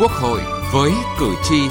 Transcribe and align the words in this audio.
Quốc 0.00 0.12
hội 0.12 0.40
với 0.72 0.92
cử 1.18 1.34
tri. 1.42 1.68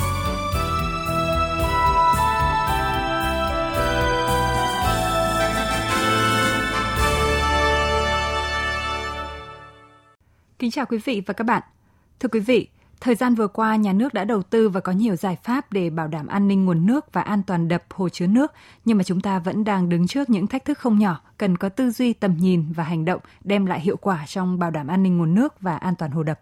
Kính 10.60 10.72
chào 10.72 10.86
quý 10.86 10.98
vị 11.06 11.22
và 11.26 11.34
các 11.34 11.44
bạn. 11.44 11.64
Thưa 12.20 12.30
quý 12.32 12.40
vị, 12.40 12.68
thời 13.02 13.16
gian 13.16 13.36
vừa 13.36 13.48
qua 13.48 13.76
nhà 13.76 13.94
nước 13.94 14.14
đã 14.14 14.24
đầu 14.24 14.44
tư 14.44 14.70
và 14.70 14.80
có 14.80 14.92
nhiều 14.92 15.16
giải 15.16 15.38
pháp 15.44 15.74
để 15.74 15.90
bảo 15.90 16.08
đảm 16.08 16.28
an 16.28 16.48
ninh 16.48 16.66
nguồn 16.66 16.86
nước 16.86 17.14
và 17.14 17.22
an 17.22 17.44
toàn 17.44 17.68
đập 17.68 17.84
hồ 17.90 18.10
chứa 18.10 18.28
nước, 18.28 18.52
nhưng 18.86 18.98
mà 18.98 19.04
chúng 19.04 19.22
ta 19.22 19.40
vẫn 19.40 19.64
đang 19.64 19.90
đứng 19.90 20.08
trước 20.08 20.30
những 20.30 20.48
thách 20.48 20.66
thức 20.66 20.80
không 20.80 21.00
nhỏ, 21.00 21.22
cần 21.38 21.58
có 21.58 21.70
tư 21.70 21.92
duy 21.92 22.14
tầm 22.14 22.38
nhìn 22.38 22.72
và 22.72 22.84
hành 22.84 23.06
động 23.06 23.22
đem 23.44 23.66
lại 23.66 23.80
hiệu 23.80 23.98
quả 23.98 24.26
trong 24.28 24.60
bảo 24.60 24.72
đảm 24.72 24.88
an 24.88 25.04
ninh 25.04 25.18
nguồn 25.18 25.36
nước 25.36 25.62
và 25.62 25.78
an 25.78 25.96
toàn 25.96 26.12
hồ 26.12 26.24
đập. 26.24 26.40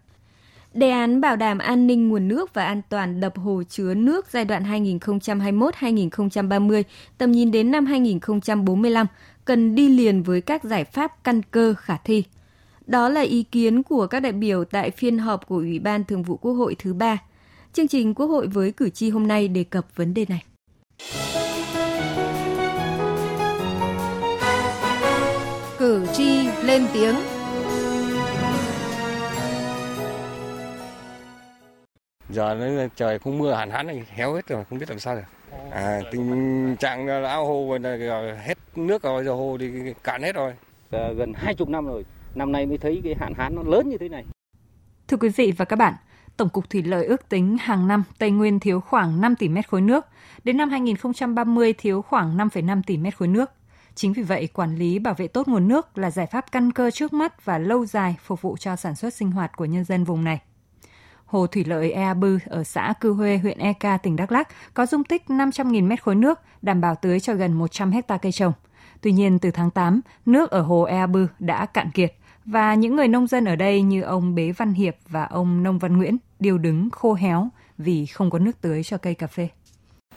Đề 0.78 0.90
án 0.90 1.22
bảo 1.22 1.36
đảm 1.36 1.58
an 1.58 1.88
ninh 1.88 2.10
nguồn 2.10 2.28
nước 2.28 2.54
và 2.54 2.66
an 2.66 2.82
toàn 2.90 3.20
đập 3.20 3.38
hồ 3.38 3.64
chứa 3.70 3.94
nước 3.94 4.26
giai 4.32 4.46
đoạn 4.46 4.64
2021-2030, 4.64 6.84
tầm 7.18 7.32
nhìn 7.32 7.52
đến 7.52 7.72
năm 7.72 7.86
2045 7.86 9.08
cần 9.46 9.76
đi 9.76 9.90
liền 9.90 10.24
với 10.24 10.42
các 10.42 10.64
giải 10.64 10.84
pháp 10.84 11.24
căn 11.24 11.42
cơ 11.52 11.74
khả 11.78 11.98
thi. 12.04 12.24
Đó 12.86 13.10
là 13.10 13.22
ý 13.22 13.44
kiến 13.44 13.84
của 13.84 14.08
các 14.08 14.20
đại 14.20 14.32
biểu 14.32 14.66
tại 14.66 14.92
phiên 14.92 15.18
họp 15.18 15.48
của 15.48 15.56
Ủy 15.56 15.80
ban 15.80 16.04
Thường 16.04 16.24
vụ 16.24 16.38
Quốc 16.38 16.54
hội 16.54 16.76
thứ 16.80 16.94
ba. 16.94 17.18
Chương 17.74 17.88
trình 17.88 18.14
Quốc 18.14 18.28
hội 18.28 18.48
với 18.48 18.72
cử 18.72 18.90
tri 18.90 19.10
hôm 19.10 19.28
nay 19.28 19.48
đề 19.48 19.64
cập 19.64 19.96
vấn 19.96 20.14
đề 20.14 20.26
này. 20.30 20.44
Cử 25.78 26.06
tri 26.14 26.48
lên 26.64 26.86
tiếng 26.94 27.16
giờ 32.30 32.56
nó 32.56 32.88
trời 32.96 33.20
không 33.20 33.38
mưa 33.38 33.54
hạn 33.54 33.72
hán 33.72 33.88
này 33.88 34.04
héo 34.10 34.34
hết 34.34 34.48
rồi 34.48 34.66
không 34.70 34.80
biết 34.80 34.90
làm 34.90 35.00
sao 35.00 35.16
được 35.16 35.22
à, 35.72 36.02
tình 36.12 36.76
trạng 36.80 37.08
là 37.08 37.30
ao 37.30 37.46
hồ 37.46 37.78
là 37.82 37.98
hết 38.46 38.58
nước 38.76 39.04
rồi 39.04 39.24
giờ 39.24 39.34
hồ 39.34 39.58
thì 39.60 39.94
cạn 40.04 40.24
hết 40.24 40.36
rồi 40.36 40.54
à, 40.92 41.10
gần 41.18 41.34
hai 41.36 41.56
chục 41.56 41.70
năm 41.70 41.86
rồi 41.86 42.06
năm 42.36 42.52
nay 42.52 42.66
mới 42.66 42.78
thấy 42.78 43.02
cái 43.04 43.16
hạn 43.20 43.34
hán 43.38 43.56
nó 43.56 43.64
lớn 43.66 43.90
như 43.90 43.98
thế 43.98 44.10
này 44.10 44.26
Thưa 45.08 45.18
quý 45.18 45.30
vị 45.30 45.54
và 45.58 45.66
các 45.66 45.76
bạn, 45.76 45.94
Tổng 46.38 46.50
cục 46.50 46.70
Thủy 46.70 46.84
lợi 46.84 47.06
ước 47.06 47.30
tính 47.30 47.58
hàng 47.62 47.88
năm 47.88 48.04
Tây 48.18 48.32
Nguyên 48.32 48.60
thiếu 48.60 48.80
khoảng 48.80 49.22
5 49.22 49.36
tỷ 49.36 49.50
mét 49.50 49.68
khối 49.70 49.82
nước, 49.82 50.06
đến 50.44 50.58
năm 50.58 50.70
2030 50.70 51.74
thiếu 51.74 52.02
khoảng 52.02 52.38
5,5 52.38 52.82
tỷ 52.86 52.98
mét 52.98 53.18
khối 53.18 53.28
nước. 53.28 53.52
Chính 53.96 54.14
vì 54.14 54.24
vậy, 54.24 54.48
quản 54.54 54.76
lý 54.76 55.00
bảo 55.00 55.14
vệ 55.14 55.28
tốt 55.28 55.48
nguồn 55.48 55.68
nước 55.68 55.98
là 55.98 56.12
giải 56.12 56.26
pháp 56.26 56.52
căn 56.52 56.72
cơ 56.72 56.92
trước 56.92 57.14
mắt 57.14 57.46
và 57.46 57.58
lâu 57.58 57.86
dài 57.86 58.16
phục 58.24 58.42
vụ 58.42 58.58
cho 58.58 58.76
sản 58.76 58.96
xuất 58.96 59.14
sinh 59.14 59.32
hoạt 59.32 59.52
của 59.56 59.66
nhân 59.66 59.84
dân 59.84 60.04
vùng 60.04 60.24
này. 60.24 60.40
Hồ 61.28 61.48
thủy 61.48 61.64
lợi 61.68 61.92
Ea 61.92 62.14
Bư 62.14 62.40
ở 62.46 62.64
xã 62.64 62.94
Cư 63.02 63.14
Huê, 63.14 63.38
huyện 63.38 63.58
Eka, 63.58 63.98
tỉnh 63.98 64.16
Đắk 64.16 64.32
Lắk 64.32 64.48
có 64.74 64.86
dung 64.86 65.04
tích 65.04 65.24
500.000 65.28 65.88
mét 65.88 66.04
khối 66.04 66.16
nước, 66.16 66.40
đảm 66.62 66.82
bảo 66.82 66.96
tưới 66.96 67.20
cho 67.20 67.34
gần 67.34 67.54
100 67.54 67.92
hecta 67.92 68.18
cây 68.18 68.32
trồng. 68.32 68.54
Tuy 69.02 69.12
nhiên, 69.12 69.40
từ 69.40 69.52
tháng 69.52 69.72
8, 69.72 70.02
nước 70.26 70.52
ở 70.52 70.62
hồ 70.62 70.84
Ea 70.84 71.08
Bư 71.08 71.28
đã 71.40 71.66
cạn 71.66 71.92
kiệt 71.92 72.14
và 72.46 72.74
những 72.76 72.96
người 72.96 73.08
nông 73.08 73.28
dân 73.28 73.46
ở 73.46 73.56
đây 73.56 73.82
như 73.82 74.02
ông 74.02 74.36
Bế 74.36 74.52
Văn 74.52 74.74
Hiệp 74.74 74.96
và 75.10 75.24
ông 75.24 75.64
Nông 75.64 75.80
Văn 75.80 75.98
Nguyễn 75.98 76.18
đều 76.40 76.58
đứng 76.58 76.90
khô 76.90 77.14
héo 77.14 77.50
vì 77.78 78.06
không 78.06 78.30
có 78.30 78.40
nước 78.40 78.62
tưới 78.62 78.84
cho 78.84 78.98
cây 78.98 79.16
cà 79.16 79.28
phê. 79.28 79.48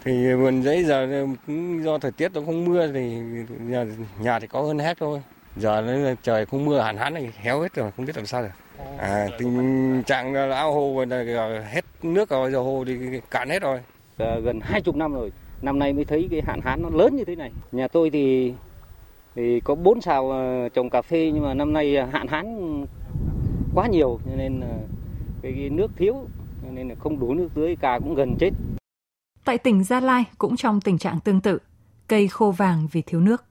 thì 0.04 0.34
vườn 0.34 0.62
giấy 0.62 0.84
giờ 0.84 1.26
cũng 1.46 1.84
do 1.84 1.98
thời 1.98 2.12
tiết 2.12 2.32
nó 2.34 2.40
không 2.46 2.64
mưa 2.64 2.92
thì 2.92 3.14
nhà, 3.60 3.84
nhà 4.20 4.38
thì 4.38 4.46
có 4.46 4.62
hơn 4.62 4.78
hết 4.78 4.98
thôi 5.00 5.22
giờ 5.56 5.80
nó 5.80 6.14
trời 6.22 6.46
không 6.46 6.64
mưa 6.64 6.80
hạn 6.80 6.96
hán 6.96 7.14
này 7.14 7.32
héo 7.36 7.60
hết 7.60 7.74
rồi 7.74 7.90
không 7.96 8.06
biết 8.06 8.16
làm 8.16 8.26
sao 8.26 8.42
được 8.42 8.48
à, 8.98 9.28
tình 9.38 10.02
trạng 10.06 10.32
là 10.32 10.56
ao 10.56 10.72
hồ 10.72 11.04
là 11.08 11.64
hết 11.72 11.84
nước 12.02 12.30
rồi 12.30 12.50
giờ 12.50 12.60
hồ 12.60 12.84
thì 12.86 13.20
cạn 13.30 13.48
hết 13.48 13.62
rồi. 13.62 13.80
À, 14.18 14.36
gần 14.44 14.60
hai 14.62 14.80
chục 14.80 14.96
năm 14.96 15.14
rồi 15.14 15.32
năm 15.62 15.78
nay 15.78 15.92
mới 15.92 16.04
thấy 16.04 16.28
cái 16.30 16.42
hạn 16.46 16.60
hán 16.60 16.82
nó 16.82 16.88
lớn 16.92 17.16
như 17.16 17.24
thế 17.24 17.36
này. 17.36 17.50
Nhà 17.72 17.88
tôi 17.88 18.10
thì 18.10 18.54
thì 19.34 19.60
có 19.60 19.74
bốn 19.74 20.00
xào 20.00 20.30
ờ, 20.30 20.68
trồng 20.68 20.90
cà 20.90 21.02
phê 21.02 21.30
nhưng 21.34 21.42
mà 21.42 21.54
năm 21.54 21.72
nay 21.72 22.06
hạn 22.12 22.26
hán 22.26 22.46
quá 23.74 23.86
nhiều 23.86 24.18
cho 24.24 24.32
nên 24.36 24.60
là 24.60 24.78
cái, 25.42 25.52
cái 25.56 25.70
nước 25.70 25.90
thiếu 25.96 26.14
cho 26.62 26.68
nên 26.72 26.88
là 26.88 26.94
không 26.94 27.20
đủ 27.20 27.34
nước 27.34 27.48
tưới 27.54 27.76
cà 27.80 27.98
cũng 27.98 28.14
gần 28.14 28.36
chết. 28.40 28.50
Tại 29.44 29.58
tỉnh 29.58 29.84
Gia 29.84 30.00
Lai 30.00 30.24
cũng 30.38 30.56
trong 30.56 30.80
tình 30.84 30.98
trạng 30.98 31.18
tương 31.24 31.40
tự, 31.40 31.58
cây 32.08 32.28
khô 32.28 32.50
vàng 32.50 32.88
vì 32.92 33.02
thiếu 33.02 33.20
nước. 33.20 33.44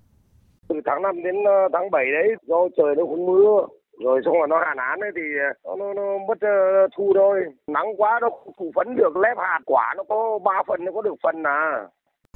từ 0.68 0.76
tháng 0.86 1.02
5 1.02 1.24
đến 1.24 1.36
ờ, 1.44 1.70
tháng 1.74 1.92
7 1.92 2.06
đấy 2.12 2.36
do 2.48 2.68
trời 2.78 2.96
nó 2.98 3.06
không 3.06 3.26
mưa 3.26 3.68
rồi 4.00 4.22
xong 4.26 4.34
rồi 4.34 4.48
nó 4.48 4.60
hạn 4.66 4.78
hán 4.78 5.00
ấy 5.00 5.12
thì 5.16 5.22
nó, 5.64 5.76
nó, 5.76 5.94
nó 5.94 6.18
mất 6.28 6.42
ờ, 6.42 6.88
thu 6.98 7.14
thôi 7.16 7.44
nắng 7.68 7.88
quá 7.98 8.20
nó 8.22 8.30
không 8.30 8.54
phủ 8.58 8.72
phấn 8.76 8.96
được 8.96 9.18
lép 9.18 9.38
hạt 9.38 9.60
quả 9.66 9.94
nó 9.98 10.04
có 10.10 10.40
ba 10.44 10.64
phần 10.68 10.86
nó 10.86 10.92
có 10.92 11.02
được 11.02 11.16
phần 11.24 11.44
à 11.44 11.88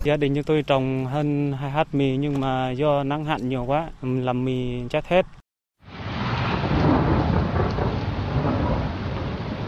Gia 0.03 0.18
đình 0.18 0.35
chúng 0.35 0.44
tôi 0.44 0.63
trồng 0.68 1.06
hơn 1.06 1.51
2 1.51 1.69
hạt 1.69 1.88
mì 1.91 2.18
nhưng 2.18 2.41
mà 2.41 2.72
do 2.72 3.03
nắng 3.03 3.25
hạn 3.25 3.50
nhiều 3.50 3.66
quá 3.68 3.88
làm 4.01 4.46
mì 4.46 4.84
chết 4.90 5.06
hết. 5.06 5.25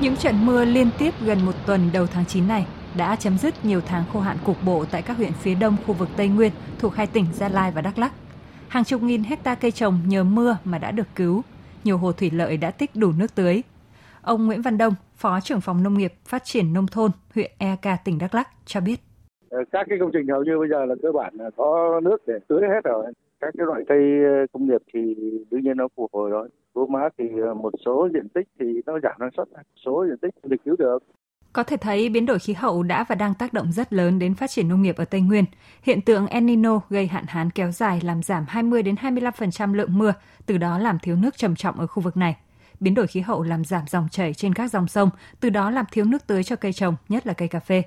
Những 0.02 0.16
trận 0.16 0.46
mưa 0.46 0.66
liên 0.66 0.90
tiếp 0.98 1.14
gần 1.26 1.46
một 1.46 1.52
tuần 1.66 1.90
đầu 1.94 2.08
tháng 2.08 2.26
9 2.26 2.48
này 2.48 2.66
đã 2.98 3.16
chấm 3.16 3.38
dứt 3.38 3.66
nhiều 3.66 3.82
tháng 3.86 4.04
khô 4.14 4.20
hạn 4.20 4.38
cục 4.46 4.56
bộ 4.66 4.86
tại 4.92 5.02
các 5.02 5.18
huyện 5.18 5.32
phía 5.34 5.56
đông 5.56 5.76
khu 5.88 5.94
vực 5.94 6.10
Tây 6.18 6.28
Nguyên 6.28 6.52
thuộc 6.80 6.96
hai 6.96 7.08
tỉnh 7.08 7.26
Gia 7.34 7.50
Lai 7.50 7.72
và 7.72 7.82
Đắk 7.82 7.98
Lắk. 7.98 8.14
Hàng 8.68 8.84
chục 8.84 9.02
nghìn 9.02 9.24
hecta 9.24 9.56
cây 9.56 9.72
trồng 9.72 10.00
nhờ 10.06 10.24
mưa 10.24 10.58
mà 10.64 10.78
đã 10.78 10.92
được 10.92 11.08
cứu, 11.16 11.44
nhiều 11.86 11.98
hồ 11.98 12.12
thủy 12.12 12.32
lợi 12.34 12.58
đã 12.58 12.72
tích 12.72 12.92
đủ 12.96 13.12
nước 13.20 13.36
tưới. 13.36 13.62
Ông 14.22 14.46
Nguyễn 14.46 14.62
Văn 14.62 14.78
Đông, 14.78 14.94
Phó 15.16 15.40
trưởng 15.40 15.62
phòng 15.62 15.84
Nông 15.84 15.98
nghiệp 15.98 16.14
Phát 16.26 16.44
triển 16.46 16.74
Nông 16.74 16.88
thôn, 16.88 17.12
huyện 17.36 17.52
EK, 17.58 18.06
tỉnh 18.06 18.18
Đắk 18.20 18.36
Lắk 18.36 18.48
cho 18.66 18.82
biết. 18.82 19.00
Ờ, 19.50 19.64
các 19.72 19.86
cái 19.90 19.98
công 20.00 20.12
trình 20.14 20.28
hầu 20.28 20.44
như 20.44 20.60
bây 20.60 20.70
giờ 20.70 20.86
là 20.86 20.96
cơ 21.02 21.12
bản 21.12 21.34
là 21.36 21.50
có 21.58 22.00
nước 22.04 22.18
để 22.28 22.34
tưới 22.48 22.62
hết 22.62 22.82
rồi 22.84 23.06
các 23.40 23.54
cái 23.58 23.66
loại 23.68 23.84
cây 23.88 24.24
ờ, 24.24 24.46
công 24.54 24.66
nghiệp 24.66 24.82
thì 24.94 25.16
đương 25.52 25.62
nhiên 25.62 25.78
nó 25.78 25.88
phục 25.96 26.14
hồi 26.14 26.30
rồi 26.30 26.50
lúa 26.76 26.88
má 26.88 27.10
thì 27.18 27.26
ờ, 27.42 27.54
một 27.54 27.74
số 27.86 28.10
diện 28.14 28.30
tích 28.30 28.48
thì 28.60 28.66
nó 28.86 29.00
giảm 29.04 29.16
năng 29.20 29.30
suất 29.38 29.48
số 29.86 30.06
diện 30.08 30.18
tích 30.18 30.34
được 30.44 30.58
cứu 30.66 30.76
được 30.80 31.04
có 31.56 31.64
thể 31.64 31.78
thấy 31.78 32.10
biến 32.10 32.26
đổi 32.26 32.40
khí 32.40 32.54
hậu 32.54 32.84
đã 32.84 33.04
và 33.04 33.16
đang 33.16 33.34
tác 33.34 33.54
động 33.54 33.72
rất 33.72 33.94
lớn 33.94 34.20
đến 34.20 34.36
phát 34.36 34.52
triển 34.52 34.68
nông 34.68 34.82
nghiệp 34.82 34.98
ở 34.98 35.06
Tây 35.06 35.22
Nguyên. 35.22 35.46
Hiện 35.84 36.02
tượng 36.02 36.28
El 36.28 36.44
Nino 36.44 36.80
gây 36.90 37.08
hạn 37.08 37.26
hán 37.28 37.50
kéo 37.50 37.72
dài 37.72 38.02
làm 38.02 38.24
giảm 38.24 38.46
20 38.48 38.84
đến 38.84 38.96
25% 38.96 39.74
lượng 39.74 39.98
mưa, 39.98 40.14
từ 40.46 40.58
đó 40.58 40.78
làm 40.78 41.00
thiếu 41.00 41.16
nước 41.16 41.38
trầm 41.38 41.56
trọng 41.56 41.80
ở 41.80 41.88
khu 41.88 42.04
vực 42.04 42.18
này. 42.18 42.36
Biến 42.80 42.94
đổi 42.94 43.08
khí 43.08 43.20
hậu 43.22 43.44
làm 43.44 43.66
giảm 43.66 43.84
dòng 43.88 44.08
chảy 44.12 44.34
trên 44.34 44.54
các 44.54 44.72
dòng 44.72 44.88
sông, 44.88 45.10
từ 45.40 45.50
đó 45.50 45.70
làm 45.70 45.86
thiếu 45.92 46.06
nước 46.06 46.28
tưới 46.28 46.44
cho 46.44 46.56
cây 46.56 46.74
trồng, 46.74 46.96
nhất 47.10 47.28
là 47.28 47.34
cây 47.34 47.48
cà 47.48 47.60
phê. 47.60 47.84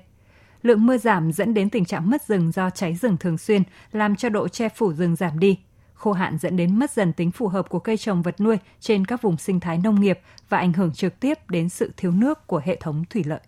Lượng 0.61 0.85
mưa 0.85 0.97
giảm 0.97 1.31
dẫn 1.31 1.53
đến 1.53 1.69
tình 1.69 1.85
trạng 1.85 2.09
mất 2.09 2.21
rừng 2.21 2.51
do 2.51 2.69
cháy 2.69 2.95
rừng 2.95 3.17
thường 3.17 3.37
xuyên, 3.37 3.63
làm 3.91 4.15
cho 4.15 4.29
độ 4.29 4.47
che 4.47 4.69
phủ 4.69 4.93
rừng 4.93 5.15
giảm 5.15 5.39
đi. 5.39 5.59
Khô 5.93 6.11
hạn 6.11 6.37
dẫn 6.37 6.57
đến 6.57 6.79
mất 6.79 6.91
dần 6.91 7.13
tính 7.13 7.31
phù 7.31 7.47
hợp 7.47 7.69
của 7.69 7.79
cây 7.79 7.97
trồng 7.97 8.21
vật 8.21 8.41
nuôi 8.41 8.57
trên 8.79 9.05
các 9.05 9.21
vùng 9.21 9.37
sinh 9.37 9.59
thái 9.59 9.77
nông 9.77 10.01
nghiệp 10.01 10.19
và 10.49 10.57
ảnh 10.57 10.73
hưởng 10.73 10.93
trực 10.93 11.19
tiếp 11.19 11.49
đến 11.49 11.69
sự 11.69 11.91
thiếu 11.97 12.11
nước 12.11 12.47
của 12.47 12.61
hệ 12.65 12.75
thống 12.75 13.03
thủy 13.09 13.23
lợi. 13.25 13.39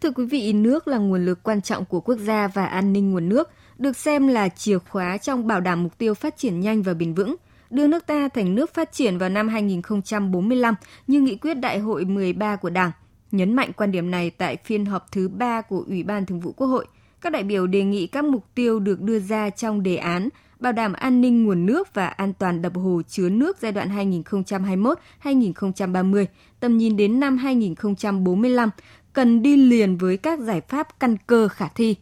Thưa 0.00 0.10
quý 0.10 0.24
vị, 0.26 0.52
nước 0.52 0.88
là 0.88 0.98
nguồn 0.98 1.24
lực 1.24 1.42
quan 1.42 1.62
trọng 1.62 1.84
của 1.84 2.00
quốc 2.00 2.18
gia 2.18 2.48
và 2.48 2.66
an 2.66 2.92
ninh 2.92 3.10
nguồn 3.10 3.28
nước, 3.28 3.50
được 3.78 3.96
xem 3.96 4.28
là 4.28 4.48
chìa 4.48 4.78
khóa 4.78 5.16
trong 5.16 5.46
bảo 5.46 5.60
đảm 5.60 5.82
mục 5.82 5.98
tiêu 5.98 6.14
phát 6.14 6.36
triển 6.36 6.60
nhanh 6.60 6.82
và 6.82 6.94
bền 6.94 7.14
vững, 7.14 7.36
đưa 7.70 7.86
nước 7.86 8.06
ta 8.06 8.28
thành 8.28 8.54
nước 8.54 8.74
phát 8.74 8.92
triển 8.92 9.18
vào 9.18 9.28
năm 9.28 9.48
2045 9.48 10.74
như 11.06 11.20
nghị 11.20 11.36
quyết 11.36 11.54
đại 11.54 11.78
hội 11.78 12.04
13 12.04 12.56
của 12.56 12.70
Đảng. 12.70 12.90
Nhấn 13.32 13.54
mạnh 13.54 13.72
quan 13.76 13.92
điểm 13.92 14.10
này 14.10 14.30
tại 14.30 14.56
phiên 14.64 14.86
họp 14.86 15.12
thứ 15.12 15.28
3 15.28 15.60
của 15.60 15.84
Ủy 15.86 16.02
ban 16.02 16.26
Thường 16.26 16.40
vụ 16.40 16.52
Quốc 16.52 16.66
hội, 16.66 16.86
các 17.20 17.30
đại 17.30 17.42
biểu 17.42 17.66
đề 17.66 17.84
nghị 17.84 18.06
các 18.06 18.24
mục 18.24 18.44
tiêu 18.54 18.80
được 18.80 19.00
đưa 19.00 19.18
ra 19.18 19.50
trong 19.50 19.82
đề 19.82 19.96
án 19.96 20.28
bảo 20.60 20.72
đảm 20.72 20.92
an 20.92 21.20
ninh 21.20 21.44
nguồn 21.44 21.66
nước 21.66 21.94
và 21.94 22.06
an 22.06 22.32
toàn 22.32 22.62
đập 22.62 22.72
hồ 22.74 23.02
chứa 23.08 23.28
nước 23.28 23.58
giai 23.60 23.72
đoạn 23.72 24.12
2021-2030, 25.22 26.26
tầm 26.60 26.78
nhìn 26.78 26.96
đến 26.96 27.20
năm 27.20 27.36
2045 27.38 28.70
cần 29.16 29.42
đi 29.42 29.56
liền 29.56 29.96
với 29.96 30.16
các 30.16 30.38
giải 30.38 30.60
pháp 30.60 31.00
căn 31.00 31.16
cơ 31.26 31.48
khả 31.48 31.68
thi. 31.68 31.94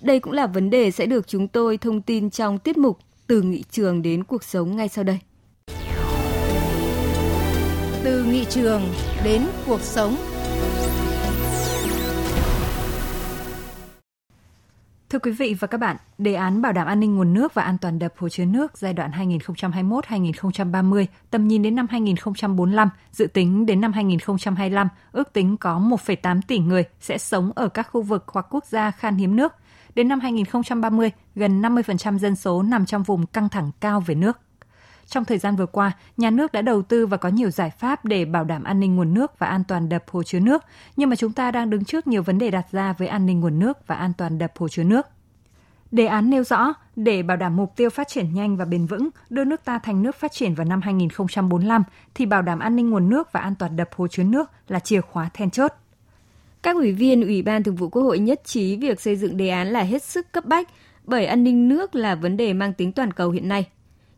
Đây 0.00 0.20
cũng 0.20 0.32
là 0.32 0.46
vấn 0.46 0.70
đề 0.70 0.90
sẽ 0.90 1.06
được 1.06 1.28
chúng 1.28 1.48
tôi 1.48 1.76
thông 1.76 2.02
tin 2.02 2.30
trong 2.30 2.58
tiết 2.58 2.78
mục 2.78 2.98
Từ 3.26 3.42
nghị 3.42 3.62
trường 3.70 4.02
đến 4.02 4.24
cuộc 4.24 4.44
sống 4.44 4.76
ngay 4.76 4.88
sau 4.88 5.04
đây. 5.04 5.18
từ 8.04 8.24
nghị 8.24 8.44
trường 8.44 8.82
đến 9.24 9.42
cuộc 9.66 9.80
sống 9.80 10.16
Thưa 15.14 15.18
quý 15.18 15.30
vị 15.30 15.54
và 15.60 15.66
các 15.66 15.78
bạn, 15.78 15.96
đề 16.18 16.34
án 16.34 16.62
bảo 16.62 16.72
đảm 16.72 16.86
an 16.86 17.00
ninh 17.00 17.16
nguồn 17.16 17.34
nước 17.34 17.54
và 17.54 17.62
an 17.62 17.78
toàn 17.78 17.98
đập 17.98 18.14
hồ 18.18 18.28
chứa 18.28 18.44
nước 18.44 18.78
giai 18.78 18.92
đoạn 18.92 19.10
2021-2030, 19.10 21.06
tầm 21.30 21.48
nhìn 21.48 21.62
đến 21.62 21.74
năm 21.74 21.86
2045, 21.90 22.88
dự 23.10 23.26
tính 23.26 23.66
đến 23.66 23.80
năm 23.80 23.92
2025, 23.92 24.88
ước 25.12 25.32
tính 25.32 25.56
có 25.56 25.78
1,8 25.78 26.40
tỷ 26.48 26.58
người 26.58 26.84
sẽ 27.00 27.18
sống 27.18 27.52
ở 27.54 27.68
các 27.68 27.88
khu 27.92 28.02
vực 28.02 28.24
hoặc 28.26 28.46
quốc 28.50 28.66
gia 28.66 28.90
khan 28.90 29.16
hiếm 29.16 29.36
nước. 29.36 29.52
Đến 29.94 30.08
năm 30.08 30.20
2030, 30.20 31.10
gần 31.34 31.62
50% 31.62 32.18
dân 32.18 32.36
số 32.36 32.62
nằm 32.62 32.86
trong 32.86 33.02
vùng 33.02 33.26
căng 33.26 33.48
thẳng 33.48 33.70
cao 33.80 34.00
về 34.00 34.14
nước. 34.14 34.38
Trong 35.06 35.24
thời 35.24 35.38
gian 35.38 35.56
vừa 35.56 35.66
qua, 35.66 35.92
nhà 36.16 36.30
nước 36.30 36.52
đã 36.52 36.62
đầu 36.62 36.82
tư 36.82 37.06
và 37.06 37.16
có 37.16 37.28
nhiều 37.28 37.50
giải 37.50 37.70
pháp 37.70 38.04
để 38.04 38.24
bảo 38.24 38.44
đảm 38.44 38.64
an 38.64 38.80
ninh 38.80 38.96
nguồn 38.96 39.14
nước 39.14 39.38
và 39.38 39.46
an 39.46 39.64
toàn 39.68 39.88
đập 39.88 40.04
hồ 40.10 40.22
chứa 40.22 40.40
nước, 40.40 40.64
nhưng 40.96 41.10
mà 41.10 41.16
chúng 41.16 41.32
ta 41.32 41.50
đang 41.50 41.70
đứng 41.70 41.84
trước 41.84 42.06
nhiều 42.06 42.22
vấn 42.22 42.38
đề 42.38 42.50
đặt 42.50 42.66
ra 42.72 42.92
với 42.98 43.08
an 43.08 43.26
ninh 43.26 43.40
nguồn 43.40 43.58
nước 43.58 43.86
và 43.86 43.94
an 43.94 44.12
toàn 44.18 44.38
đập 44.38 44.52
hồ 44.58 44.68
chứa 44.68 44.84
nước. 44.84 45.06
Đề 45.90 46.06
án 46.06 46.30
nêu 46.30 46.44
rõ, 46.44 46.74
để 46.96 47.22
bảo 47.22 47.36
đảm 47.36 47.56
mục 47.56 47.72
tiêu 47.76 47.90
phát 47.90 48.08
triển 48.08 48.34
nhanh 48.34 48.56
và 48.56 48.64
bền 48.64 48.86
vững, 48.86 49.08
đưa 49.30 49.44
nước 49.44 49.64
ta 49.64 49.78
thành 49.78 50.02
nước 50.02 50.16
phát 50.16 50.32
triển 50.32 50.54
vào 50.54 50.64
năm 50.64 50.80
2045, 50.80 51.82
thì 52.14 52.26
bảo 52.26 52.42
đảm 52.42 52.58
an 52.58 52.76
ninh 52.76 52.90
nguồn 52.90 53.08
nước 53.08 53.32
và 53.32 53.40
an 53.40 53.54
toàn 53.54 53.76
đập 53.76 53.90
hồ 53.96 54.08
chứa 54.08 54.22
nước 54.24 54.50
là 54.68 54.80
chìa 54.80 55.00
khóa 55.00 55.30
then 55.34 55.50
chốt. 55.50 55.72
Các 56.62 56.76
ủy 56.76 56.92
viên 56.92 57.22
Ủy 57.22 57.42
ban 57.42 57.62
Thường 57.62 57.76
vụ 57.76 57.88
Quốc 57.88 58.02
hội 58.02 58.18
nhất 58.18 58.40
trí 58.44 58.76
việc 58.76 59.00
xây 59.00 59.16
dựng 59.16 59.36
đề 59.36 59.48
án 59.48 59.68
là 59.68 59.82
hết 59.82 60.02
sức 60.02 60.32
cấp 60.32 60.44
bách, 60.44 60.68
bởi 61.04 61.26
an 61.26 61.44
ninh 61.44 61.68
nước 61.68 61.94
là 61.94 62.14
vấn 62.14 62.36
đề 62.36 62.52
mang 62.52 62.72
tính 62.72 62.92
toàn 62.92 63.12
cầu 63.12 63.30
hiện 63.30 63.48
nay. 63.48 63.66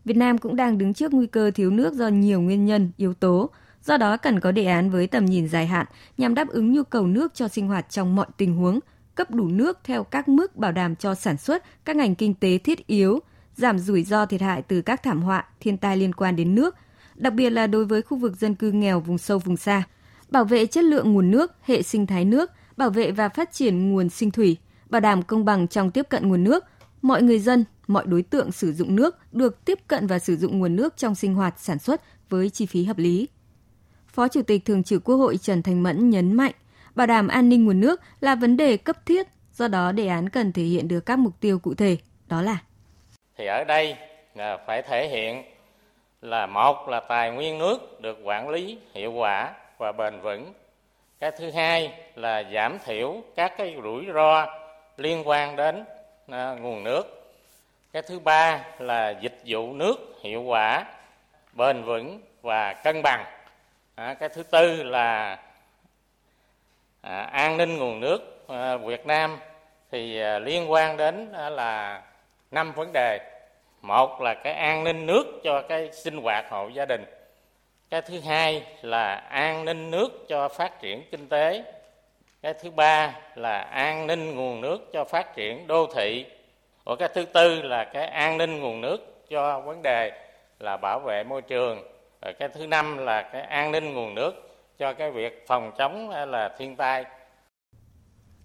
Việt 0.07 0.17
Nam 0.17 0.37
cũng 0.37 0.55
đang 0.55 0.77
đứng 0.77 0.93
trước 0.93 1.13
nguy 1.13 1.27
cơ 1.27 1.51
thiếu 1.51 1.71
nước 1.71 1.93
do 1.93 2.07
nhiều 2.07 2.41
nguyên 2.41 2.65
nhân, 2.65 2.91
yếu 2.97 3.13
tố, 3.13 3.49
do 3.85 3.97
đó 3.97 4.17
cần 4.17 4.39
có 4.39 4.51
đề 4.51 4.65
án 4.65 4.89
với 4.89 5.07
tầm 5.07 5.25
nhìn 5.25 5.47
dài 5.47 5.67
hạn 5.67 5.85
nhằm 6.17 6.35
đáp 6.35 6.47
ứng 6.47 6.73
nhu 6.73 6.83
cầu 6.83 7.07
nước 7.07 7.33
cho 7.33 7.47
sinh 7.47 7.67
hoạt 7.67 7.89
trong 7.89 8.15
mọi 8.15 8.27
tình 8.37 8.55
huống, 8.55 8.79
cấp 9.15 9.31
đủ 9.31 9.47
nước 9.47 9.79
theo 9.83 10.03
các 10.03 10.27
mức 10.27 10.55
bảo 10.55 10.71
đảm 10.71 10.95
cho 10.95 11.15
sản 11.15 11.37
xuất 11.37 11.63
các 11.85 11.95
ngành 11.95 12.15
kinh 12.15 12.33
tế 12.33 12.57
thiết 12.57 12.87
yếu, 12.87 13.19
giảm 13.55 13.79
rủi 13.79 14.03
ro 14.03 14.25
thiệt 14.25 14.41
hại 14.41 14.61
từ 14.61 14.81
các 14.81 15.03
thảm 15.03 15.21
họa, 15.21 15.45
thiên 15.59 15.77
tai 15.77 15.97
liên 15.97 16.13
quan 16.13 16.35
đến 16.35 16.55
nước, 16.55 16.75
đặc 17.15 17.33
biệt 17.33 17.49
là 17.49 17.67
đối 17.67 17.85
với 17.85 18.01
khu 18.01 18.17
vực 18.17 18.35
dân 18.39 18.55
cư 18.55 18.71
nghèo 18.71 18.99
vùng 18.99 19.17
sâu 19.17 19.39
vùng 19.39 19.57
xa, 19.57 19.83
bảo 20.29 20.45
vệ 20.45 20.65
chất 20.65 20.83
lượng 20.83 21.13
nguồn 21.13 21.31
nước, 21.31 21.51
hệ 21.61 21.81
sinh 21.81 22.07
thái 22.07 22.25
nước, 22.25 22.51
bảo 22.77 22.89
vệ 22.89 23.11
và 23.11 23.29
phát 23.29 23.53
triển 23.53 23.91
nguồn 23.91 24.09
sinh 24.09 24.31
thủy, 24.31 24.57
bảo 24.89 25.01
đảm 25.01 25.23
công 25.23 25.45
bằng 25.45 25.67
trong 25.67 25.91
tiếp 25.91 26.05
cận 26.09 26.29
nguồn 26.29 26.43
nước, 26.43 26.65
mọi 27.01 27.21
người 27.21 27.39
dân, 27.39 27.65
mọi 27.87 28.03
đối 28.07 28.21
tượng 28.21 28.51
sử 28.51 28.73
dụng 28.73 28.95
nước 28.95 29.17
được 29.31 29.65
tiếp 29.65 29.79
cận 29.87 30.07
và 30.07 30.19
sử 30.19 30.37
dụng 30.37 30.59
nguồn 30.59 30.75
nước 30.75 30.97
trong 30.97 31.15
sinh 31.15 31.33
hoạt 31.33 31.59
sản 31.59 31.79
xuất 31.79 32.01
với 32.29 32.49
chi 32.49 32.65
phí 32.65 32.83
hợp 32.83 32.97
lý. 32.97 33.27
Phó 34.07 34.27
Chủ 34.27 34.41
tịch 34.41 34.65
Thường 34.65 34.83
trực 34.83 35.03
Quốc 35.03 35.15
hội 35.15 35.37
Trần 35.37 35.63
Thành 35.63 35.83
Mẫn 35.83 36.09
nhấn 36.09 36.33
mạnh, 36.33 36.51
bảo 36.95 37.07
đảm 37.07 37.27
an 37.27 37.49
ninh 37.49 37.65
nguồn 37.65 37.79
nước 37.79 38.01
là 38.19 38.35
vấn 38.35 38.57
đề 38.57 38.77
cấp 38.77 39.05
thiết, 39.05 39.27
do 39.53 39.67
đó 39.67 39.91
đề 39.91 40.07
án 40.07 40.29
cần 40.29 40.53
thể 40.53 40.63
hiện 40.63 40.87
được 40.87 41.05
các 41.05 41.19
mục 41.19 41.33
tiêu 41.39 41.59
cụ 41.59 41.73
thể, 41.73 41.97
đó 42.27 42.41
là 42.41 42.57
Thì 43.37 43.45
ở 43.45 43.63
đây 43.63 43.95
là 44.35 44.57
phải 44.67 44.81
thể 44.81 45.07
hiện 45.07 45.43
là 46.21 46.45
một 46.45 46.87
là 46.87 46.99
tài 46.99 47.31
nguyên 47.31 47.57
nước 47.57 48.01
được 48.01 48.17
quản 48.23 48.49
lý 48.49 48.77
hiệu 48.93 49.11
quả 49.11 49.53
và 49.77 49.91
bền 49.91 50.21
vững. 50.21 50.53
Cái 51.19 51.31
thứ 51.39 51.51
hai 51.51 51.93
là 52.15 52.43
giảm 52.53 52.77
thiểu 52.85 53.21
các 53.35 53.51
cái 53.57 53.75
rủi 53.83 54.05
ro 54.13 54.45
liên 54.97 55.27
quan 55.27 55.55
đến 55.55 55.83
à, 56.27 56.55
nguồn 56.61 56.83
nước. 56.83 57.16
Cái 57.93 58.01
thứ 58.01 58.19
ba 58.19 58.65
là 58.79 59.09
dịch 59.09 59.37
vụ 59.45 59.73
nước 59.73 59.95
hiệu 60.23 60.41
quả, 60.41 60.85
bền 61.53 61.83
vững 61.83 62.21
và 62.41 62.73
cân 62.73 63.01
bằng. 63.03 63.25
À, 63.95 64.13
cái 64.13 64.29
thứ 64.29 64.43
tư 64.43 64.83
là 64.83 65.39
à, 67.01 67.21
an 67.21 67.57
ninh 67.57 67.77
nguồn 67.77 67.99
nước 67.99 68.47
à, 68.47 68.77
Việt 68.77 69.05
Nam 69.05 69.37
thì 69.91 70.21
à, 70.21 70.39
liên 70.39 70.71
quan 70.71 70.97
đến 70.97 71.31
à, 71.33 71.49
là 71.49 72.01
năm 72.51 72.71
vấn 72.71 72.93
đề. 72.93 73.19
Một 73.81 74.21
là 74.21 74.33
cái 74.33 74.53
an 74.53 74.83
ninh 74.83 75.05
nước 75.05 75.41
cho 75.43 75.61
cái 75.61 75.91
sinh 75.91 76.21
hoạt 76.21 76.49
hộ 76.49 76.67
gia 76.67 76.85
đình. 76.85 77.05
Cái 77.89 78.01
thứ 78.01 78.19
hai 78.19 78.63
là 78.81 79.15
an 79.15 79.65
ninh 79.65 79.91
nước 79.91 80.25
cho 80.27 80.49
phát 80.49 80.81
triển 80.81 81.03
kinh 81.11 81.27
tế. 81.29 81.63
Cái 82.41 82.53
thứ 82.53 82.71
ba 82.71 83.13
là 83.35 83.59
an 83.59 84.07
ninh 84.07 84.35
nguồn 84.35 84.61
nước 84.61 84.93
cho 84.93 85.03
phát 85.03 85.35
triển 85.35 85.67
đô 85.67 85.87
thị. 85.95 86.25
Và 86.87 86.95
cái 86.95 87.09
thứ 87.15 87.25
tư 87.33 87.61
là 87.61 87.85
cái 87.93 88.07
an 88.07 88.37
ninh 88.37 88.59
nguồn 88.59 88.81
nước 88.81 88.97
cho 89.29 89.61
vấn 89.61 89.81
đề 89.81 90.11
là 90.59 90.77
bảo 90.77 90.99
vệ 90.99 91.23
môi 91.23 91.41
trường. 91.41 91.77
Rồi 92.21 92.33
cái 92.39 92.49
thứ 92.49 92.67
năm 92.67 92.97
là 92.97 93.29
cái 93.33 93.41
an 93.41 93.71
ninh 93.71 93.93
nguồn 93.93 94.15
nước 94.15 94.31
cho 94.79 94.93
cái 94.93 95.11
việc 95.11 95.45
phòng 95.47 95.71
chống 95.77 96.09
là 96.09 96.55
thiên 96.57 96.75
tai. 96.75 97.05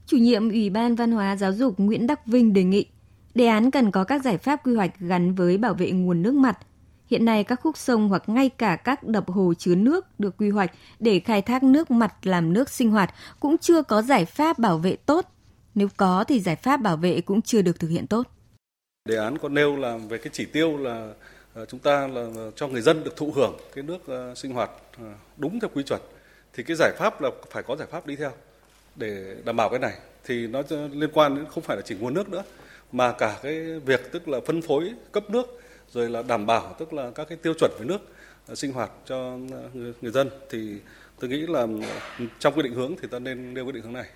Chủ 0.06 0.16
nhiệm 0.16 0.50
Ủy 0.50 0.70
ban 0.70 0.94
Văn 0.94 1.12
hóa 1.12 1.36
Giáo 1.36 1.52
dục 1.52 1.74
Nguyễn 1.78 2.06
Đắc 2.06 2.26
Vinh 2.26 2.52
đề 2.52 2.64
nghị, 2.64 2.86
đề 3.34 3.46
án 3.46 3.70
cần 3.70 3.90
có 3.90 4.04
các 4.04 4.22
giải 4.22 4.38
pháp 4.38 4.66
quy 4.66 4.74
hoạch 4.74 4.98
gắn 4.98 5.34
với 5.34 5.58
bảo 5.58 5.74
vệ 5.74 5.90
nguồn 5.90 6.22
nước 6.22 6.34
mặt. 6.34 6.58
Hiện 7.06 7.24
nay 7.24 7.44
các 7.44 7.60
khúc 7.62 7.76
sông 7.76 8.08
hoặc 8.08 8.22
ngay 8.28 8.48
cả 8.48 8.76
các 8.76 9.04
đập 9.04 9.28
hồ 9.28 9.52
chứa 9.58 9.74
nước 9.74 10.20
được 10.20 10.34
quy 10.38 10.50
hoạch 10.50 10.70
để 10.98 11.20
khai 11.20 11.42
thác 11.42 11.62
nước 11.62 11.90
mặt 11.90 12.14
làm 12.22 12.52
nước 12.52 12.68
sinh 12.68 12.90
hoạt 12.90 13.14
cũng 13.40 13.58
chưa 13.58 13.82
có 13.82 14.02
giải 14.02 14.24
pháp 14.24 14.58
bảo 14.58 14.78
vệ 14.78 14.96
tốt. 14.96 15.31
Nếu 15.74 15.88
có 15.96 16.24
thì 16.28 16.40
giải 16.40 16.56
pháp 16.56 16.76
bảo 16.76 16.96
vệ 16.96 17.20
cũng 17.20 17.42
chưa 17.42 17.62
được 17.62 17.80
thực 17.80 17.88
hiện 17.88 18.06
tốt. 18.06 18.26
Đề 19.08 19.16
án 19.16 19.38
có 19.38 19.48
nêu 19.48 19.76
là 19.76 19.96
về 19.96 20.18
cái 20.18 20.28
chỉ 20.32 20.44
tiêu 20.44 20.76
là 20.76 21.12
ờ, 21.54 21.66
chúng 21.66 21.80
ta 21.80 22.06
là 22.06 22.50
cho 22.56 22.68
người 22.68 22.80
dân 22.80 23.04
được 23.04 23.16
thụ 23.16 23.32
hưởng 23.34 23.56
cái 23.74 23.84
nước 23.84 24.06
ờ, 24.06 24.34
sinh 24.34 24.52
hoạt 24.52 24.70
ờ, 24.98 25.12
đúng 25.36 25.60
theo 25.60 25.70
quy 25.74 25.82
chuẩn 25.82 26.00
thì 26.52 26.62
cái 26.62 26.76
giải 26.76 26.92
pháp 26.98 27.20
là 27.20 27.30
phải 27.50 27.62
có 27.62 27.76
giải 27.76 27.88
pháp 27.90 28.06
đi 28.06 28.16
theo 28.16 28.32
để 28.96 29.36
đảm 29.44 29.56
bảo 29.56 29.70
cái 29.70 29.78
này 29.78 29.92
thì 30.24 30.46
nó 30.46 30.62
liên 30.92 31.10
quan 31.12 31.34
đến 31.34 31.44
không 31.50 31.62
phải 31.62 31.76
là 31.76 31.82
chỉ 31.82 31.94
nguồn 31.94 32.14
nước 32.14 32.28
nữa 32.28 32.42
mà 32.92 33.12
cả 33.12 33.38
cái 33.42 33.80
việc 33.80 34.12
tức 34.12 34.28
là 34.28 34.40
phân 34.46 34.62
phối 34.62 34.92
cấp 35.12 35.30
nước 35.30 35.60
rồi 35.90 36.10
là 36.10 36.22
đảm 36.22 36.46
bảo 36.46 36.76
tức 36.78 36.92
là 36.92 37.10
các 37.10 37.28
cái 37.28 37.38
tiêu 37.42 37.54
chuẩn 37.58 37.70
về 37.78 37.84
nước 37.84 38.00
sinh 38.54 38.72
hoạt 38.72 38.90
cho 39.06 39.38
người, 39.74 39.92
người 40.02 40.12
dân 40.12 40.30
thì 40.50 40.76
tôi 41.20 41.30
nghĩ 41.30 41.46
là 41.46 41.66
ừ, 42.18 42.24
trong 42.38 42.54
quy 42.54 42.62
định 42.62 42.74
hướng 42.74 42.94
thì 43.02 43.08
ta 43.08 43.18
nên 43.18 43.54
nêu 43.54 43.66
quy 43.66 43.72
định 43.72 43.82
hướng 43.82 43.92
này. 43.92 44.06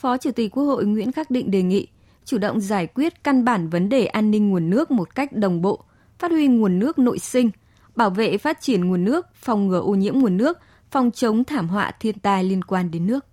Phó 0.00 0.16
Chủ 0.16 0.30
tịch 0.30 0.50
Quốc 0.52 0.64
hội 0.64 0.84
Nguyễn 0.84 1.12
Khắc 1.12 1.30
Định 1.30 1.50
đề 1.50 1.62
nghị 1.62 1.86
chủ 2.24 2.38
động 2.38 2.60
giải 2.60 2.86
quyết 2.86 3.24
căn 3.24 3.44
bản 3.44 3.68
vấn 3.68 3.88
đề 3.88 4.06
an 4.06 4.30
ninh 4.30 4.50
nguồn 4.50 4.70
nước 4.70 4.90
một 4.90 5.14
cách 5.14 5.32
đồng 5.32 5.62
bộ, 5.62 5.84
phát 6.18 6.30
huy 6.30 6.46
nguồn 6.46 6.78
nước 6.78 6.98
nội 6.98 7.18
sinh, 7.18 7.50
bảo 7.96 8.10
vệ 8.10 8.38
phát 8.38 8.60
triển 8.60 8.88
nguồn 8.88 9.04
nước, 9.04 9.26
phòng 9.34 9.68
ngừa 9.68 9.80
ô 9.80 9.94
nhiễm 9.94 10.14
nguồn 10.14 10.36
nước, 10.36 10.58
phòng 10.90 11.10
chống 11.10 11.44
thảm 11.44 11.68
họa 11.68 11.92
thiên 12.00 12.18
tai 12.18 12.44
liên 12.44 12.64
quan 12.64 12.90
đến 12.90 13.06
nước. 13.06 13.26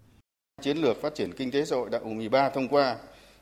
Chiến 0.62 0.78
lược 0.78 1.02
phát 1.02 1.16
triển 1.16 1.32
kinh 1.38 1.52
tế 1.52 1.66
xã 1.66 1.76
hội 1.76 1.90
đại 1.90 2.02
hội 2.04 2.14
13 2.14 2.50
thông 2.50 2.68
qua 2.68 2.96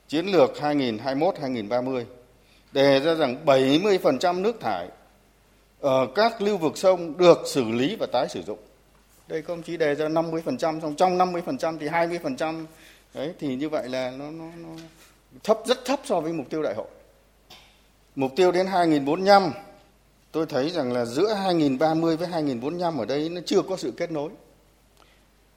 chiến 0.07 0.25
lược 0.25 0.53
2021-2030 0.59 2.03
đề 2.71 2.99
ra 2.99 3.15
rằng 3.15 3.45
70% 3.45 4.41
nước 4.41 4.61
thải 4.61 4.87
ở 5.79 6.07
các 6.15 6.41
lưu 6.41 6.57
vực 6.57 6.77
sông 6.77 7.17
được 7.17 7.37
xử 7.45 7.63
lý 7.63 7.95
và 7.99 8.07
tái 8.13 8.27
sử 8.29 8.41
dụng. 8.41 8.59
Đây 9.27 9.41
công 9.41 9.61
chí 9.61 9.77
đề 9.77 9.95
ra 9.95 10.07
50%, 10.07 10.57
trong 10.57 10.95
trong 10.95 11.17
50% 11.17 11.77
thì 11.79 11.87
20% 11.87 12.65
đấy 13.15 13.33
thì 13.39 13.55
như 13.55 13.69
vậy 13.69 13.89
là 13.89 14.11
nó, 14.11 14.31
nó, 14.31 14.45
nó 14.57 14.69
thấp 15.43 15.59
rất 15.65 15.85
thấp 15.85 15.99
so 16.05 16.19
với 16.19 16.33
mục 16.33 16.49
tiêu 16.49 16.63
đại 16.63 16.73
hội. 16.75 16.87
Mục 18.15 18.31
tiêu 18.35 18.51
đến 18.51 18.67
2045 18.67 19.51
tôi 20.31 20.45
thấy 20.45 20.69
rằng 20.69 20.93
là 20.93 21.05
giữa 21.05 21.33
2030 21.33 22.17
với 22.17 22.27
2045 22.27 22.97
ở 22.97 23.05
đây 23.05 23.29
nó 23.29 23.41
chưa 23.45 23.61
có 23.61 23.77
sự 23.77 23.93
kết 23.97 24.11
nối. 24.11 24.29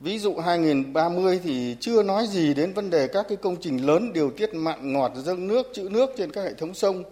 Ví 0.00 0.18
dụ 0.18 0.36
2030 0.36 1.40
thì 1.44 1.76
chưa 1.80 2.02
nói 2.02 2.26
gì 2.26 2.54
đến 2.54 2.72
vấn 2.72 2.90
đề 2.90 3.08
các 3.08 3.26
cái 3.28 3.36
công 3.36 3.56
trình 3.60 3.86
lớn 3.86 4.12
điều 4.12 4.30
tiết 4.30 4.54
mặn 4.54 4.92
ngọt 4.92 5.12
dâng 5.16 5.46
nước 5.46 5.70
trữ 5.72 5.88
nước 5.90 6.10
trên 6.16 6.32
các 6.32 6.42
hệ 6.42 6.54
thống 6.54 6.74
sông 6.74 7.04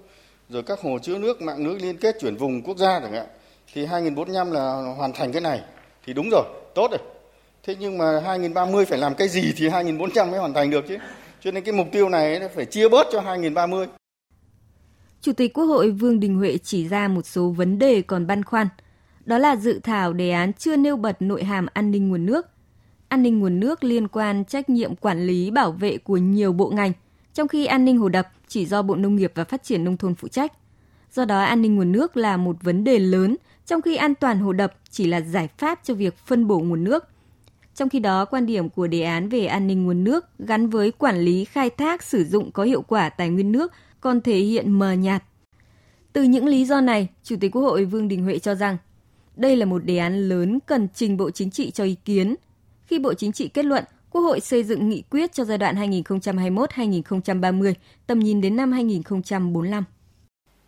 rồi 0.49 0.63
các 0.63 0.81
hồ 0.81 0.99
chứa 1.03 1.19
nước 1.19 1.43
mạng 1.43 1.67
lưới 1.67 1.79
liên 1.79 1.97
kết 1.97 2.17
chuyển 2.21 2.37
vùng 2.37 2.63
quốc 2.63 2.79
gia 2.79 3.01
chẳng 3.01 3.13
hạn 3.13 3.27
thì 3.73 3.87
2045 3.87 4.51
là 4.51 4.95
hoàn 4.97 5.13
thành 5.13 5.33
cái 5.33 5.41
này 5.41 5.61
thì 6.07 6.13
đúng 6.13 6.29
rồi 6.33 6.45
tốt 6.75 6.91
rồi 6.91 7.16
thế 7.67 7.77
nhưng 7.81 7.99
mà 7.99 8.21
2030 8.25 8.85
phải 8.85 8.99
làm 8.99 9.15
cái 9.15 9.29
gì 9.29 9.53
thì 9.57 9.69
2400 9.69 10.31
mới 10.31 10.41
hoàn 10.41 10.55
thành 10.55 10.71
được 10.71 10.85
chứ 10.89 10.97
cho 11.41 11.51
nên 11.51 11.65
cái 11.65 11.75
mục 11.75 11.87
tiêu 11.93 12.09
này 12.09 12.41
phải 12.55 12.65
chia 12.65 12.89
bớt 12.89 13.07
cho 13.13 13.21
2030 13.21 13.87
Chủ 15.21 15.33
tịch 15.33 15.53
Quốc 15.55 15.65
hội 15.65 15.91
Vương 15.91 16.21
Đình 16.21 16.37
Huệ 16.37 16.59
chỉ 16.59 16.89
ra 16.89 17.09
một 17.09 17.27
số 17.27 17.49
vấn 17.49 17.79
đề 17.79 18.03
còn 18.03 18.27
băn 18.27 18.45
khoăn. 18.45 18.69
Đó 19.25 19.39
là 19.39 19.57
dự 19.57 19.81
thảo 19.83 20.13
đề 20.13 20.31
án 20.31 20.53
chưa 20.53 20.77
nêu 20.77 20.97
bật 20.97 21.23
nội 21.23 21.45
hàm 21.45 21.67
an 21.73 21.91
ninh 21.91 22.09
nguồn 22.09 22.27
nước. 22.27 22.47
An 23.09 23.23
ninh 23.23 23.39
nguồn 23.39 23.61
nước 23.61 23.85
liên 23.85 24.09
quan 24.09 24.45
trách 24.45 24.69
nhiệm 24.71 24.97
quản 24.97 25.27
lý 25.27 25.51
bảo 25.51 25.73
vệ 25.73 25.99
của 25.99 26.17
nhiều 26.17 26.53
bộ 26.53 26.71
ngành, 26.71 26.93
trong 27.35 27.49
khi 27.49 27.67
an 27.67 27.85
ninh 27.85 27.99
hồ 27.99 28.09
đập 28.09 28.29
chỉ 28.49 28.67
do 28.67 28.83
Bộ 28.83 28.95
Nông 28.95 29.17
nghiệp 29.17 29.33
và 29.35 29.45
Phát 29.45 29.63
triển 29.63 29.85
Nông 29.85 29.97
thôn 29.97 30.15
phụ 30.15 30.29
trách. 30.29 30.53
Do 31.13 31.25
đó 31.25 31.41
an 31.41 31.63
ninh 31.63 31.77
nguồn 31.77 31.93
nước 31.93 32.17
là 32.17 32.37
một 32.37 32.57
vấn 32.63 32.85
đề 32.85 32.99
lớn, 32.99 33.37
trong 33.67 33.83
khi 33.83 33.97
an 33.97 34.15
toàn 34.15 34.39
hồ 34.39 34.53
đập 34.53 34.75
chỉ 34.91 35.07
là 35.07 35.21
giải 35.21 35.49
pháp 35.59 35.81
cho 35.85 35.95
việc 35.95 36.17
phân 36.27 36.47
bổ 36.47 36.59
nguồn 36.59 36.85
nước. 36.85 37.05
Trong 37.77 37.89
khi 37.89 37.99
đó, 37.99 38.25
quan 38.25 38.47
điểm 38.47 38.69
của 38.69 38.87
đề 38.87 39.03
án 39.03 39.29
về 39.29 39.47
an 39.47 39.67
ninh 39.67 39.85
nguồn 39.85 40.05
nước 40.05 40.25
gắn 40.39 40.69
với 40.69 40.91
quản 40.91 41.19
lý 41.19 41.45
khai 41.45 41.71
thác 41.71 42.03
sử 42.03 42.25
dụng 42.25 42.53
có 42.53 42.63
hiệu 42.63 42.83
quả 42.83 43.09
tài 43.09 43.29
nguyên 43.29 43.53
nước 43.53 43.73
còn 44.01 44.21
thể 44.21 44.39
hiện 44.39 44.71
mờ 44.71 44.93
nhạt. 44.93 45.23
Từ 46.13 46.23
những 46.23 46.47
lý 46.47 46.65
do 46.65 46.81
này, 46.81 47.09
Chủ 47.23 47.37
tịch 47.41 47.53
Quốc 47.53 47.63
hội 47.63 47.85
Vương 47.85 48.09
Đình 48.09 48.25
Huệ 48.25 48.39
cho 48.39 48.55
rằng 48.55 48.77
đây 49.37 49.57
là 49.57 49.67
một 49.67 49.85
đề 49.85 49.99
án 49.99 50.29
lớn 50.29 50.59
cần 50.67 50.89
trình 50.95 51.17
Bộ 51.17 51.31
Chính 51.31 51.51
trị 51.51 51.71
cho 51.71 51.85
ý 51.85 51.97
kiến. 52.05 52.35
Khi 52.87 52.99
Bộ 52.99 53.15
Chính 53.15 53.33
trị 53.33 53.49
kết 53.49 53.65
luận, 53.65 53.85
Quốc 54.11 54.23
hội 54.23 54.41
xây 54.41 54.65
dựng 54.65 54.89
nghị 54.89 55.03
quyết 55.11 55.33
cho 55.33 55.45
giai 55.45 55.59
đoạn 55.59 55.91
2021-2030, 55.91 57.75
tầm 58.07 58.19
nhìn 58.19 58.41
đến 58.41 58.57
năm 58.57 58.73
2045. 58.73 59.85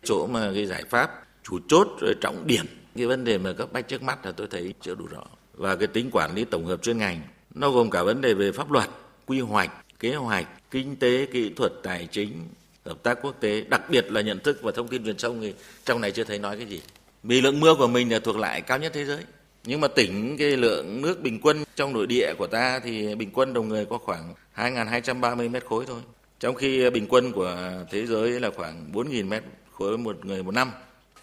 Chỗ 0.03 0.27
mà 0.27 0.51
cái 0.53 0.65
giải 0.65 0.83
pháp 0.89 1.09
chủ 1.43 1.59
chốt 1.67 1.87
rồi 2.01 2.15
trọng 2.21 2.47
điểm 2.47 2.65
cái 2.95 3.07
vấn 3.07 3.23
đề 3.23 3.37
mà 3.37 3.53
cấp 3.53 3.73
bách 3.73 3.87
trước 3.87 4.03
mắt 4.03 4.25
là 4.25 4.31
tôi 4.31 4.47
thấy 4.51 4.73
chưa 4.81 4.95
đủ 4.95 5.05
rõ 5.11 5.23
và 5.59 5.75
cái 5.75 5.87
tính 5.87 6.09
quản 6.11 6.35
lý 6.35 6.45
tổng 6.45 6.65
hợp 6.65 6.81
chuyên 6.81 6.97
ngành 6.97 7.21
nó 7.55 7.71
gồm 7.71 7.89
cả 7.89 8.03
vấn 8.03 8.21
đề 8.21 8.33
về 8.33 8.51
pháp 8.51 8.71
luật 8.71 8.89
quy 9.25 9.39
hoạch 9.39 9.71
kế 9.99 10.15
hoạch 10.15 10.47
kinh 10.71 10.95
tế 10.95 11.25
kỹ 11.25 11.49
thuật 11.55 11.71
tài 11.83 12.07
chính 12.11 12.47
hợp 12.85 13.03
tác 13.03 13.17
quốc 13.21 13.35
tế 13.39 13.61
đặc 13.61 13.81
biệt 13.89 14.11
là 14.11 14.21
nhận 14.21 14.39
thức 14.39 14.59
và 14.61 14.71
thông 14.71 14.87
tin 14.87 15.03
truyền 15.03 15.17
thông 15.17 15.41
thì 15.41 15.53
trong 15.85 16.01
này 16.01 16.11
chưa 16.11 16.23
thấy 16.23 16.39
nói 16.39 16.57
cái 16.57 16.65
gì 16.65 16.81
Vì 17.23 17.41
lượng 17.41 17.59
mưa 17.59 17.75
của 17.75 17.87
mình 17.87 18.11
là 18.11 18.19
thuộc 18.19 18.37
lại 18.37 18.61
cao 18.61 18.77
nhất 18.77 18.91
thế 18.95 19.05
giới. 19.05 19.23
Nhưng 19.63 19.81
mà 19.81 19.87
tỉnh 19.87 20.37
cái 20.37 20.57
lượng 20.57 21.01
nước 21.01 21.21
bình 21.21 21.39
quân 21.41 21.63
trong 21.75 21.93
nội 21.93 22.07
địa 22.07 22.33
của 22.37 22.47
ta 22.47 22.79
thì 22.79 23.15
bình 23.15 23.29
quân 23.33 23.53
đầu 23.53 23.63
người 23.63 23.85
có 23.85 23.97
khoảng 23.97 24.33
2.230 24.55 25.49
mét 25.49 25.65
khối 25.65 25.85
thôi. 25.87 26.01
Trong 26.39 26.55
khi 26.55 26.89
bình 26.89 27.05
quân 27.09 27.31
của 27.31 27.57
thế 27.91 28.05
giới 28.05 28.39
là 28.39 28.49
khoảng 28.55 28.91
4.000 28.93 29.27
mét 29.27 29.43
khối 29.71 29.97
một 29.97 30.25
người 30.25 30.43
một 30.43 30.53
năm. 30.53 30.71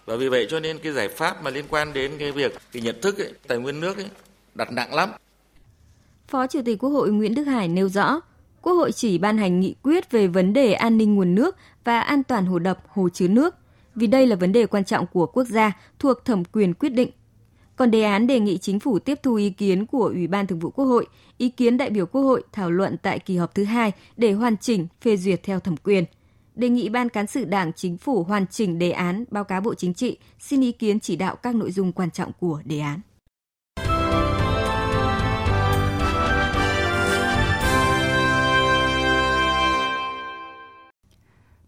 Và 0.04 0.16
vì 0.16 0.28
vậy 0.28 0.46
cho 0.50 0.60
nên 0.60 0.78
cái 0.78 0.92
giải 0.92 1.08
pháp 1.08 1.42
mà 1.42 1.50
liên 1.50 1.64
quan 1.68 1.92
đến 1.92 2.12
cái 2.18 2.32
việc 2.32 2.52
cái 2.72 2.82
nhận 2.82 3.00
thức 3.00 3.18
ấy, 3.18 3.32
tài 3.46 3.58
nguyên 3.58 3.80
nước 3.80 3.96
ấy, 3.96 4.06
đặt 4.56 4.72
nặng 4.72 4.94
lắm. 4.94 5.10
Phó 6.28 6.46
Chủ 6.46 6.60
tịch 6.64 6.78
Quốc 6.78 6.90
hội 6.90 7.10
Nguyễn 7.10 7.34
Đức 7.34 7.44
Hải 7.44 7.68
nêu 7.68 7.88
rõ, 7.88 8.20
Quốc 8.62 8.74
hội 8.74 8.92
chỉ 8.92 9.18
ban 9.18 9.38
hành 9.38 9.60
nghị 9.60 9.74
quyết 9.82 10.10
về 10.10 10.26
vấn 10.26 10.52
đề 10.52 10.72
an 10.72 10.98
ninh 10.98 11.14
nguồn 11.14 11.34
nước 11.34 11.56
và 11.84 12.00
an 12.00 12.22
toàn 12.22 12.46
hồ 12.46 12.58
đập, 12.58 12.78
hồ 12.88 13.08
chứa 13.08 13.28
nước, 13.28 13.54
vì 13.94 14.06
đây 14.06 14.26
là 14.26 14.36
vấn 14.36 14.52
đề 14.52 14.66
quan 14.66 14.84
trọng 14.84 15.06
của 15.06 15.26
quốc 15.26 15.44
gia 15.44 15.72
thuộc 15.98 16.24
thẩm 16.24 16.44
quyền 16.44 16.74
quyết 16.74 16.88
định. 16.88 17.10
Còn 17.76 17.90
đề 17.90 18.02
án 18.02 18.26
đề 18.26 18.40
nghị 18.40 18.58
chính 18.58 18.80
phủ 18.80 18.98
tiếp 18.98 19.18
thu 19.22 19.34
ý 19.34 19.50
kiến 19.50 19.86
của 19.86 20.04
Ủy 20.04 20.26
ban 20.26 20.46
Thường 20.46 20.58
vụ 20.58 20.70
Quốc 20.70 20.84
hội, 20.84 21.06
ý 21.38 21.48
kiến 21.48 21.76
đại 21.76 21.90
biểu 21.90 22.06
Quốc 22.06 22.22
hội 22.22 22.42
thảo 22.52 22.70
luận 22.70 22.96
tại 23.02 23.18
kỳ 23.18 23.36
họp 23.36 23.54
thứ 23.54 23.64
hai 23.64 23.92
để 24.16 24.32
hoàn 24.32 24.56
chỉnh, 24.56 24.86
phê 25.00 25.16
duyệt 25.16 25.42
theo 25.42 25.60
thẩm 25.60 25.76
quyền. 25.76 26.04
Đề 26.54 26.68
nghị 26.68 26.88
Ban 26.88 27.08
Cán 27.08 27.26
sự 27.26 27.44
Đảng 27.44 27.72
Chính 27.72 27.96
phủ 27.96 28.22
hoàn 28.22 28.46
chỉnh 28.46 28.78
đề 28.78 28.90
án 28.90 29.24
báo 29.30 29.44
cáo 29.44 29.60
Bộ 29.60 29.74
Chính 29.74 29.94
trị, 29.94 30.18
xin 30.38 30.60
ý 30.60 30.72
kiến 30.72 31.00
chỉ 31.00 31.16
đạo 31.16 31.36
các 31.36 31.54
nội 31.54 31.72
dung 31.72 31.92
quan 31.92 32.10
trọng 32.10 32.32
của 32.40 32.60
đề 32.64 32.78
án. 32.78 33.00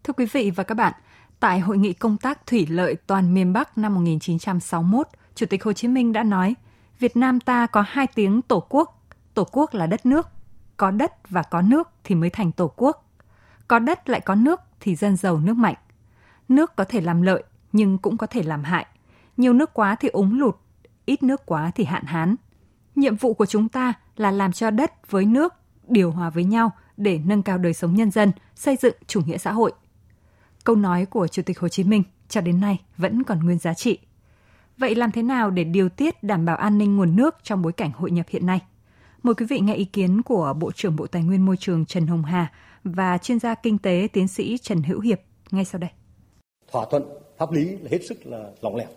Thưa 0.09 0.15
quý 0.17 0.27
vị 0.27 0.51
và 0.51 0.65
các 0.65 0.75
bạn, 0.75 0.93
tại 1.41 1.61
hội 1.61 1.79
nghị 1.79 1.93
công 1.93 2.17
tác 2.17 2.47
thủy 2.47 2.67
lợi 2.71 2.97
toàn 3.07 3.35
miền 3.35 3.53
Bắc 3.53 3.79
năm 3.79 3.95
1961, 3.95 5.09
Chủ 5.35 5.47
tịch 5.47 5.65
Hồ 5.65 5.73
Chí 5.73 5.89
Minh 5.89 6.13
đã 6.13 6.23
nói, 6.23 6.55
Việt 6.99 7.17
Nam 7.17 7.41
ta 7.41 7.67
có 7.67 7.85
hai 7.89 8.07
tiếng 8.15 8.43
tổ 8.43 8.67
quốc, 8.69 9.03
tổ 9.35 9.47
quốc 9.53 9.75
là 9.75 9.87
đất 9.87 10.07
nước, 10.07 10.29
có 10.77 10.91
đất 10.91 11.29
và 11.29 11.43
có 11.43 11.63
nước 11.63 11.89
thì 12.05 12.15
mới 12.15 12.31
thành 12.31 12.53
tổ 12.53 12.73
quốc. 12.77 13.11
Có 13.69 13.79
đất 13.79 14.09
lại 14.09 14.21
có 14.21 14.35
nước 14.35 14.61
thì 14.81 14.95
dân 14.95 15.17
giàu 15.17 15.41
nước 15.41 15.57
mạnh. 15.57 15.77
Nước 16.49 16.77
có 16.77 16.85
thể 16.85 17.01
làm 17.01 17.23
lợi 17.23 17.43
nhưng 17.73 17.99
cũng 17.99 18.17
có 18.17 18.27
thể 18.27 18.43
làm 18.43 18.65
hại. 18.65 18.87
Nhiều 19.37 19.53
nước 19.53 19.75
quá 19.75 19.97
thì 20.01 20.09
úng 20.09 20.39
lụt, 20.39 20.57
ít 21.05 21.23
nước 21.23 21.47
quá 21.47 21.71
thì 21.75 21.85
hạn 21.85 22.05
hán. 22.05 22.37
Nhiệm 22.95 23.17
vụ 23.17 23.35
của 23.35 23.47
chúng 23.47 23.69
ta 23.69 23.93
là 24.17 24.31
làm 24.31 24.53
cho 24.53 24.71
đất 24.71 25.11
với 25.11 25.25
nước 25.25 25.55
điều 25.89 26.11
hòa 26.11 26.31
với 26.31 26.45
nhau 26.45 26.73
để 26.97 27.21
nâng 27.25 27.43
cao 27.43 27.59
đời 27.59 27.75
sống 27.75 27.95
nhân 27.95 28.11
dân, 28.11 28.33
xây 28.55 28.77
dựng 28.77 28.95
chủ 29.07 29.21
nghĩa 29.27 29.39
xã 29.39 29.53
hội. 29.53 29.73
Câu 30.69 30.77
nói 30.77 31.07
của 31.07 31.29
Chủ 31.29 31.43
tịch 31.47 31.59
Hồ 31.59 31.69
Chí 31.69 31.85
Minh 31.85 32.03
cho 32.29 32.41
đến 32.41 32.61
nay 32.61 32.81
vẫn 32.97 33.25
còn 33.25 33.45
nguyên 33.45 33.59
giá 33.59 33.75
trị. 33.75 33.99
Vậy 34.79 34.95
làm 34.95 35.13
thế 35.13 35.23
nào 35.23 35.51
để 35.51 35.65
điều 35.65 35.89
tiết 35.89 36.23
đảm 36.23 36.45
bảo 36.45 36.57
an 36.57 36.79
ninh 36.79 36.97
nguồn 36.97 37.17
nước 37.17 37.37
trong 37.43 37.63
bối 37.63 37.73
cảnh 37.73 37.91
hội 37.95 38.11
nhập 38.11 38.27
hiện 38.29 38.47
nay? 38.47 38.61
Mời 39.23 39.35
quý 39.35 39.47
vị 39.47 39.61
nghe 39.61 39.75
ý 39.75 39.85
kiến 39.85 40.23
của 40.23 40.55
Bộ 40.61 40.73
trưởng 40.73 40.97
Bộ 40.97 41.07
Tài 41.07 41.23
nguyên 41.23 41.47
Môi 41.47 41.57
trường 41.57 41.87
Trần 41.87 42.07
Hồng 42.07 42.25
Hà 42.25 42.53
và 42.85 43.19
chuyên 43.19 43.39
gia 43.39 43.55
kinh 43.55 43.79
tế 43.79 44.09
tiến 44.13 44.29
sĩ 44.29 44.59
Trần 44.59 44.83
Hữu 44.83 45.01
Hiệp 45.01 45.21
ngay 45.51 45.65
sau 45.65 45.79
đây. 45.79 45.91
Thỏa 46.73 46.87
thuận 46.91 47.05
pháp 47.39 47.53
lý 47.53 47.65
là 47.65 47.89
hết 47.91 48.07
sức 48.09 48.27
là 48.27 48.51
lỏng 48.61 48.77
lẻo, 48.77 48.89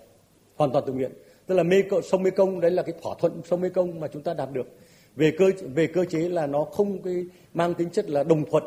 hoàn 0.56 0.72
toàn 0.72 0.84
tự 0.88 0.94
nguyện. 0.94 1.12
Tức 1.48 1.56
là 1.56 1.64
mê 1.64 1.84
sông 2.12 2.24
Mê 2.24 2.30
Công 2.30 2.60
đấy 2.60 2.72
là 2.72 2.84
cái 2.84 2.96
thỏa 3.04 3.16
thuận 3.20 3.42
sông 3.46 3.62
Mê 3.62 3.70
Công 3.70 4.00
mà 4.00 4.08
chúng 4.08 4.24
ta 4.24 4.34
đạt 4.34 4.50
được. 4.54 4.80
Về 5.16 5.32
cơ 5.38 5.52
về 5.74 5.88
cơ 5.88 6.06
chế 6.06 6.20
là 6.20 6.48
nó 6.48 6.64
không 6.64 7.02
cái 7.02 7.26
mang 7.54 7.74
tính 7.74 7.90
chất 7.90 8.10
là 8.10 8.24
đồng 8.24 8.44
thuận, 8.52 8.64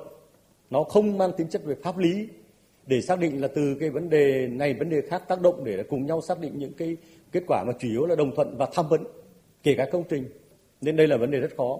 nó 0.71 0.85
không 0.85 1.19
mang 1.19 1.31
tính 1.37 1.49
chất 1.49 1.65
về 1.65 1.75
pháp 1.83 1.99
lý 1.99 2.29
để 2.87 3.01
xác 3.01 3.19
định 3.19 3.41
là 3.41 3.49
từ 3.55 3.77
cái 3.81 3.91
vấn 3.91 4.11
đề 4.11 4.49
này 4.51 4.75
vấn 4.75 4.91
đề 4.91 5.03
khác 5.11 5.23
tác 5.29 5.41
động 5.41 5.65
để 5.65 5.85
cùng 5.91 6.07
nhau 6.07 6.21
xác 6.29 6.39
định 6.39 6.59
những 6.59 6.73
cái 6.79 6.97
kết 7.33 7.43
quả 7.47 7.65
mà 7.67 7.73
chủ 7.81 7.89
yếu 7.89 8.07
là 8.07 8.15
đồng 8.17 8.35
thuận 8.37 8.57
và 8.59 8.67
tham 8.75 8.89
vấn 8.89 9.05
kể 9.63 9.75
cả 9.79 9.87
công 9.93 10.05
trình. 10.11 10.29
Nên 10.81 10.97
đây 10.97 11.07
là 11.07 11.17
vấn 11.17 11.31
đề 11.31 11.41
rất 11.41 11.51
khó. 11.57 11.79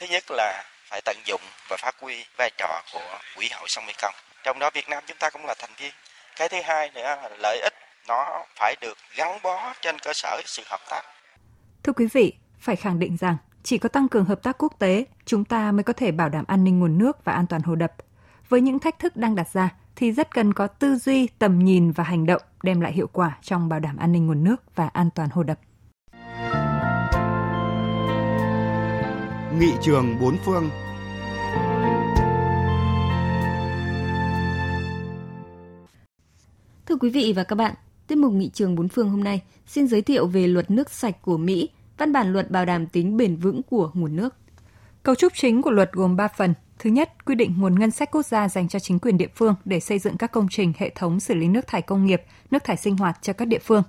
Thứ 0.00 0.06
nhất 0.10 0.24
là 0.30 0.64
phải 0.90 1.00
tận 1.04 1.16
dụng 1.26 1.40
và 1.70 1.76
phát 1.80 1.94
huy 2.00 2.14
vai 2.38 2.50
trò 2.58 2.82
của 2.92 3.18
quỹ 3.36 3.48
hội 3.52 3.68
sông 3.68 3.84
mekong. 3.86 4.14
Trong 4.44 4.58
đó 4.58 4.70
việt 4.74 4.88
nam 4.88 5.02
chúng 5.06 5.16
ta 5.20 5.30
cũng 5.30 5.44
là 5.46 5.54
thành 5.58 5.70
viên. 5.80 5.92
Cái 6.36 6.48
thứ 6.48 6.58
hai 6.64 6.90
nữa 6.94 7.02
là 7.02 7.30
lợi 7.42 7.60
ích 7.62 7.72
nó 8.08 8.44
phải 8.58 8.76
được 8.80 8.98
gắn 9.16 9.38
bó 9.42 9.74
trên 9.82 9.98
cơ 9.98 10.10
sở 10.14 10.40
sự 10.44 10.62
hợp 10.66 10.80
tác. 10.90 11.02
Thưa 11.82 11.92
quý 11.92 12.06
vị 12.12 12.34
phải 12.58 12.76
khẳng 12.76 12.98
định 12.98 13.16
rằng 13.20 13.36
chỉ 13.62 13.78
có 13.78 13.88
tăng 13.88 14.08
cường 14.08 14.24
hợp 14.24 14.42
tác 14.42 14.58
quốc 14.58 14.72
tế 14.78 15.04
chúng 15.24 15.44
ta 15.44 15.72
mới 15.72 15.84
có 15.84 15.92
thể 15.92 16.12
bảo 16.12 16.28
đảm 16.28 16.44
an 16.48 16.64
ninh 16.64 16.80
nguồn 16.80 16.98
nước 16.98 17.24
và 17.24 17.32
an 17.32 17.46
toàn 17.46 17.62
hồ 17.62 17.74
đập. 17.74 17.92
Với 18.48 18.60
những 18.60 18.78
thách 18.78 18.98
thức 18.98 19.16
đang 19.16 19.34
đặt 19.34 19.48
ra 19.52 19.70
thì 19.96 20.12
rất 20.12 20.34
cần 20.34 20.52
có 20.52 20.66
tư 20.66 20.96
duy, 20.96 21.28
tầm 21.38 21.58
nhìn 21.58 21.90
và 21.90 22.04
hành 22.04 22.26
động 22.26 22.42
đem 22.62 22.80
lại 22.80 22.92
hiệu 22.92 23.08
quả 23.12 23.38
trong 23.42 23.68
bảo 23.68 23.80
đảm 23.80 23.96
an 23.96 24.12
ninh 24.12 24.26
nguồn 24.26 24.44
nước 24.44 24.62
và 24.74 24.88
an 24.88 25.10
toàn 25.14 25.28
hồ 25.32 25.42
đập. 25.42 25.58
Nghị 29.58 29.72
trường 29.80 30.18
bốn 30.20 30.36
phương 30.44 30.70
Thưa 36.86 36.96
quý 36.96 37.10
vị 37.10 37.32
và 37.36 37.44
các 37.44 37.56
bạn, 37.56 37.74
tiết 38.06 38.18
mục 38.18 38.32
Nghị 38.32 38.50
trường 38.54 38.74
bốn 38.74 38.88
phương 38.88 39.10
hôm 39.10 39.24
nay 39.24 39.42
xin 39.66 39.86
giới 39.86 40.02
thiệu 40.02 40.26
về 40.26 40.46
luật 40.46 40.70
nước 40.70 40.90
sạch 40.90 41.22
của 41.22 41.36
Mỹ, 41.36 41.68
văn 41.98 42.12
bản 42.12 42.32
luật 42.32 42.50
bảo 42.50 42.64
đảm 42.64 42.86
tính 42.86 43.16
bền 43.16 43.36
vững 43.36 43.62
của 43.62 43.90
nguồn 43.94 44.16
nước. 44.16 44.34
Cấu 45.02 45.14
trúc 45.14 45.32
chính 45.34 45.62
của 45.62 45.70
luật 45.70 45.92
gồm 45.92 46.16
3 46.16 46.28
phần. 46.28 46.54
Thứ 46.82 46.90
nhất, 46.90 47.24
quy 47.24 47.34
định 47.34 47.54
nguồn 47.58 47.78
ngân 47.78 47.90
sách 47.90 48.10
quốc 48.10 48.26
gia 48.26 48.48
dành 48.48 48.68
cho 48.68 48.78
chính 48.78 48.98
quyền 48.98 49.18
địa 49.18 49.28
phương 49.34 49.54
để 49.64 49.80
xây 49.80 49.98
dựng 49.98 50.16
các 50.16 50.32
công 50.32 50.46
trình 50.50 50.72
hệ 50.78 50.90
thống 50.94 51.20
xử 51.20 51.34
lý 51.34 51.48
nước 51.48 51.66
thải 51.66 51.82
công 51.82 52.06
nghiệp, 52.06 52.22
nước 52.50 52.64
thải 52.64 52.76
sinh 52.76 52.96
hoạt 52.96 53.18
cho 53.22 53.32
các 53.32 53.44
địa 53.44 53.58
phương. 53.58 53.82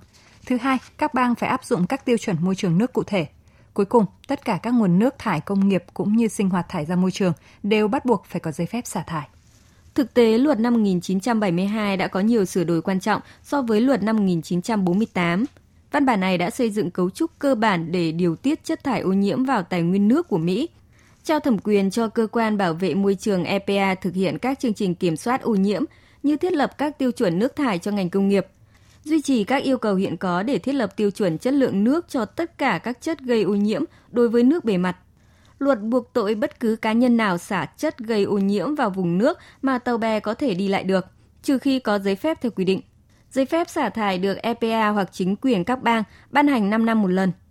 Thứ 0.46 0.56
hai, 0.56 0.78
các 0.98 1.14
bang 1.14 1.34
phải 1.34 1.48
áp 1.48 1.64
dụng 1.64 1.86
các 1.86 2.04
tiêu 2.04 2.16
chuẩn 2.16 2.36
môi 2.40 2.54
trường 2.54 2.78
nước 2.78 2.92
cụ 2.92 3.02
thể. 3.02 3.26
Cuối 3.74 3.86
cùng, 3.86 4.04
tất 4.26 4.44
cả 4.44 4.58
các 4.62 4.74
nguồn 4.74 4.98
nước 4.98 5.14
thải 5.18 5.40
công 5.40 5.68
nghiệp 5.68 5.84
cũng 5.94 6.16
như 6.16 6.28
sinh 6.28 6.50
hoạt 6.50 6.68
thải 6.68 6.84
ra 6.84 6.96
môi 6.96 7.10
trường 7.10 7.32
đều 7.62 7.88
bắt 7.88 8.04
buộc 8.04 8.24
phải 8.26 8.40
có 8.40 8.52
giấy 8.52 8.66
phép 8.66 8.86
xả 8.86 9.02
thải. 9.02 9.28
Thực 9.94 10.14
tế, 10.14 10.38
luật 10.38 10.60
năm 10.60 10.74
1972 10.74 11.96
đã 11.96 12.08
có 12.08 12.20
nhiều 12.20 12.44
sửa 12.44 12.64
đổi 12.64 12.82
quan 12.82 13.00
trọng 13.00 13.20
so 13.42 13.62
với 13.62 13.80
luật 13.80 14.02
năm 14.02 14.16
1948. 14.16 15.44
Văn 15.92 16.06
bản 16.06 16.20
này 16.20 16.38
đã 16.38 16.50
xây 16.50 16.70
dựng 16.70 16.90
cấu 16.90 17.10
trúc 17.10 17.30
cơ 17.38 17.54
bản 17.54 17.92
để 17.92 18.12
điều 18.12 18.36
tiết 18.36 18.64
chất 18.64 18.84
thải 18.84 19.00
ô 19.00 19.12
nhiễm 19.12 19.44
vào 19.44 19.62
tài 19.62 19.82
nguyên 19.82 20.08
nước 20.08 20.28
của 20.28 20.38
Mỹ 20.38 20.68
trao 21.24 21.40
thẩm 21.40 21.58
quyền 21.58 21.90
cho 21.90 22.08
cơ 22.08 22.26
quan 22.32 22.56
bảo 22.56 22.74
vệ 22.74 22.94
môi 22.94 23.14
trường 23.14 23.44
EPA 23.44 23.94
thực 23.94 24.14
hiện 24.14 24.38
các 24.38 24.60
chương 24.60 24.74
trình 24.74 24.94
kiểm 24.94 25.16
soát 25.16 25.42
ô 25.42 25.54
nhiễm 25.54 25.84
như 26.22 26.36
thiết 26.36 26.52
lập 26.52 26.78
các 26.78 26.98
tiêu 26.98 27.12
chuẩn 27.12 27.38
nước 27.38 27.56
thải 27.56 27.78
cho 27.78 27.90
ngành 27.90 28.10
công 28.10 28.28
nghiệp, 28.28 28.46
duy 29.04 29.20
trì 29.22 29.44
các 29.44 29.62
yêu 29.62 29.78
cầu 29.78 29.94
hiện 29.94 30.16
có 30.16 30.42
để 30.42 30.58
thiết 30.58 30.72
lập 30.72 30.96
tiêu 30.96 31.10
chuẩn 31.10 31.38
chất 31.38 31.54
lượng 31.54 31.84
nước 31.84 32.08
cho 32.08 32.24
tất 32.24 32.58
cả 32.58 32.78
các 32.78 33.00
chất 33.00 33.20
gây 33.20 33.42
ô 33.42 33.54
nhiễm 33.54 33.84
đối 34.10 34.28
với 34.28 34.42
nước 34.42 34.64
bề 34.64 34.76
mặt. 34.76 34.96
Luật 35.58 35.80
buộc 35.80 36.12
tội 36.12 36.34
bất 36.34 36.60
cứ 36.60 36.76
cá 36.76 36.92
nhân 36.92 37.16
nào 37.16 37.38
xả 37.38 37.66
chất 37.76 37.98
gây 37.98 38.24
ô 38.24 38.38
nhiễm 38.38 38.74
vào 38.74 38.90
vùng 38.90 39.18
nước 39.18 39.38
mà 39.62 39.78
tàu 39.78 39.98
bè 39.98 40.20
có 40.20 40.34
thể 40.34 40.54
đi 40.54 40.68
lại 40.68 40.84
được, 40.84 41.06
trừ 41.42 41.58
khi 41.58 41.78
có 41.78 41.98
giấy 41.98 42.16
phép 42.16 42.38
theo 42.40 42.50
quy 42.56 42.64
định. 42.64 42.80
Giấy 43.30 43.44
phép 43.44 43.70
xả 43.70 43.88
thải 43.88 44.18
được 44.18 44.34
EPA 44.34 44.88
hoặc 44.88 45.08
chính 45.12 45.36
quyền 45.36 45.64
các 45.64 45.82
bang 45.82 46.02
ban 46.30 46.46
hành 46.46 46.70
5 46.70 46.86
năm 46.86 47.02
một 47.02 47.08
lần– 47.08 47.32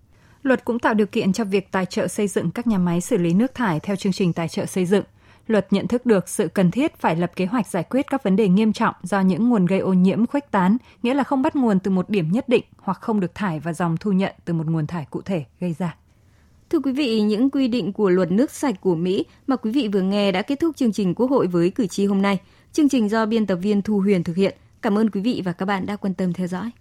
Luật 0.43 0.65
cũng 0.65 0.79
tạo 0.79 0.93
điều 0.93 1.07
kiện 1.07 1.33
cho 1.33 1.43
việc 1.43 1.71
tài 1.71 1.85
trợ 1.85 2.07
xây 2.07 2.27
dựng 2.27 2.51
các 2.51 2.67
nhà 2.67 2.77
máy 2.77 3.01
xử 3.01 3.17
lý 3.17 3.33
nước 3.33 3.55
thải 3.55 3.79
theo 3.79 3.95
chương 3.95 4.13
trình 4.13 4.33
tài 4.33 4.47
trợ 4.47 4.65
xây 4.65 4.85
dựng. 4.85 5.03
Luật 5.47 5.73
nhận 5.73 5.87
thức 5.87 6.05
được 6.05 6.29
sự 6.29 6.47
cần 6.47 6.71
thiết 6.71 6.97
phải 6.97 7.15
lập 7.15 7.31
kế 7.35 7.45
hoạch 7.45 7.67
giải 7.67 7.83
quyết 7.83 8.05
các 8.09 8.23
vấn 8.23 8.35
đề 8.35 8.47
nghiêm 8.47 8.73
trọng 8.73 8.95
do 9.03 9.21
những 9.21 9.49
nguồn 9.49 9.65
gây 9.65 9.79
ô 9.79 9.93
nhiễm 9.93 10.25
khuếch 10.25 10.51
tán, 10.51 10.77
nghĩa 11.03 11.13
là 11.13 11.23
không 11.23 11.41
bắt 11.41 11.55
nguồn 11.55 11.79
từ 11.79 11.91
một 11.91 12.09
điểm 12.09 12.31
nhất 12.31 12.49
định 12.49 12.63
hoặc 12.77 12.97
không 13.01 13.19
được 13.19 13.35
thải 13.35 13.59
và 13.59 13.73
dòng 13.73 13.97
thu 13.99 14.11
nhận 14.11 14.33
từ 14.45 14.53
một 14.53 14.67
nguồn 14.67 14.87
thải 14.87 15.05
cụ 15.09 15.21
thể 15.21 15.45
gây 15.59 15.75
ra. 15.79 15.95
Thưa 16.69 16.79
quý 16.79 16.91
vị, 16.91 17.21
những 17.21 17.49
quy 17.49 17.67
định 17.67 17.93
của 17.93 18.09
luật 18.09 18.31
nước 18.31 18.51
sạch 18.51 18.75
của 18.81 18.95
Mỹ 18.95 19.25
mà 19.47 19.55
quý 19.55 19.71
vị 19.71 19.87
vừa 19.87 20.01
nghe 20.01 20.31
đã 20.31 20.41
kết 20.41 20.59
thúc 20.59 20.75
chương 20.75 20.91
trình 20.91 21.15
Quốc 21.15 21.29
hội 21.29 21.47
với 21.47 21.69
cử 21.69 21.87
tri 21.87 22.05
hôm 22.05 22.21
nay. 22.21 22.39
Chương 22.73 22.89
trình 22.89 23.09
do 23.09 23.25
biên 23.25 23.45
tập 23.45 23.55
viên 23.55 23.81
Thu 23.81 23.99
Huyền 23.99 24.23
thực 24.23 24.35
hiện. 24.35 24.57
Cảm 24.81 24.97
ơn 24.97 25.09
quý 25.09 25.21
vị 25.21 25.41
và 25.45 25.51
các 25.51 25.65
bạn 25.65 25.85
đã 25.85 25.95
quan 25.95 26.13
tâm 26.13 26.33
theo 26.33 26.47
dõi. 26.47 26.71